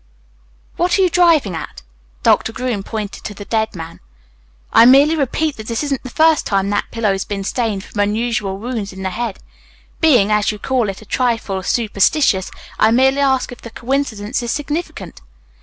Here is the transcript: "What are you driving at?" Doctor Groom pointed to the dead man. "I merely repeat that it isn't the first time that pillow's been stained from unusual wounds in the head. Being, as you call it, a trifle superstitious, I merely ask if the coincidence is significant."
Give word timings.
"What 0.77 0.97
are 0.97 1.03
you 1.03 1.11
driving 1.11 1.53
at?" 1.55 1.83
Doctor 2.23 2.51
Groom 2.51 2.81
pointed 2.81 3.23
to 3.23 3.35
the 3.35 3.45
dead 3.45 3.75
man. 3.75 3.99
"I 4.73 4.83
merely 4.83 5.15
repeat 5.15 5.57
that 5.57 5.69
it 5.69 5.83
isn't 5.83 6.01
the 6.01 6.09
first 6.09 6.43
time 6.47 6.71
that 6.71 6.89
pillow's 6.89 7.23
been 7.23 7.43
stained 7.43 7.83
from 7.83 7.99
unusual 7.99 8.57
wounds 8.57 8.91
in 8.91 9.03
the 9.03 9.11
head. 9.11 9.37
Being, 9.99 10.31
as 10.31 10.51
you 10.51 10.57
call 10.57 10.89
it, 10.89 11.03
a 11.03 11.05
trifle 11.05 11.61
superstitious, 11.61 12.49
I 12.79 12.89
merely 12.89 13.19
ask 13.21 13.51
if 13.51 13.61
the 13.61 13.69
coincidence 13.69 14.41
is 14.41 14.51
significant." 14.51 15.21